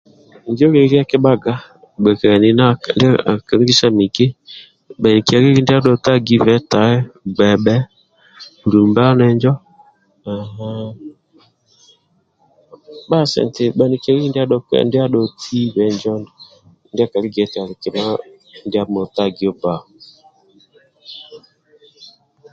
[0.47, 1.63] injo lyeli akibhaga na
[2.01, 2.49] bgokilyani
[3.47, 4.25] kalungisa miki
[5.01, 6.95] bhani nkyaleli ndya dhotagibhe tai
[7.35, 7.75] gbebhe
[8.61, 9.53] bulumbani injo
[10.35, 10.69] aha
[13.09, 15.83] bhasi nti bhanikyaleli ndyadhotagibhe
[16.93, 18.03] ndyakali hiya nti alikima
[18.65, 19.73] ndya motagiyo ba